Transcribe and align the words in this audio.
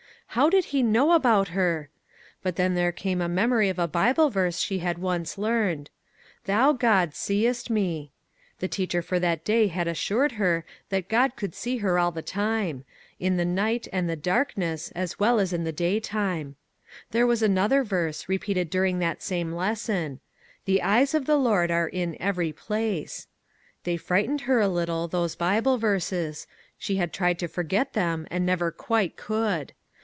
How 0.33 0.49
did 0.49 0.63
he 0.71 0.81
know 0.81 1.11
about 1.11 1.49
her? 1.49 1.89
But 2.41 2.55
then 2.55 2.73
there 2.73 2.93
came 2.93 3.19
a 3.19 3.27
memory 3.27 3.67
of 3.67 3.77
a 3.77 3.85
Bible 3.85 4.29
verse 4.29 4.59
she 4.59 4.79
had 4.79 4.97
once 4.97 5.37
learned:" 5.37 5.89
Thou 6.45 6.71
God 6.71 7.13
seest 7.13 7.69
me." 7.69 8.13
The 8.59 8.69
teacher 8.69 9.01
for 9.01 9.19
that 9.19 9.43
day 9.43 9.67
had 9.67 9.89
assured 9.89 10.31
her 10.33 10.63
that 10.87 11.09
God 11.09 11.35
could 11.35 11.53
see 11.53 11.79
her 11.79 11.99
all 11.99 12.11
the 12.13 12.21
time; 12.21 12.85
in 13.19 13.35
the 13.35 13.43
night 13.43 13.89
43 13.91 13.91
MAG 13.91 13.99
AND 13.99 14.05
MARGARET 14.05 14.09
and 14.09 14.09
the 14.09 14.23
darkness 14.23 14.91
as 14.91 15.19
well 15.19 15.37
as 15.37 15.51
in 15.51 15.65
the 15.65 15.73
daytime. 15.73 16.55
There 17.09 17.27
was 17.27 17.43
another 17.43 17.83
verse, 17.83 18.29
repeated 18.29 18.69
during 18.69 18.99
that 18.99 19.21
same 19.21 19.51
lesson:" 19.51 20.21
The 20.63 20.81
eyes 20.81 21.13
of 21.13 21.25
the 21.25 21.35
Lord 21.35 21.69
are 21.71 21.89
in 21.89 22.15
every 22.21 22.53
place." 22.53 23.27
They 23.83 23.97
frightened 23.97 24.39
her 24.43 24.61
a 24.61 24.69
little, 24.69 25.09
those 25.09 25.35
Bible 25.35 25.77
verses; 25.77 26.47
she 26.77 26.95
had 26.95 27.11
tried 27.11 27.37
to 27.39 27.49
forget 27.49 27.91
them 27.91 28.29
and 28.31 28.45
never 28.45 28.71
quite 28.71 29.17
could. 29.17 29.73